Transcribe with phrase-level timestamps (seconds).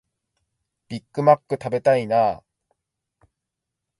[0.87, 2.43] ビッグマック食べたいなあ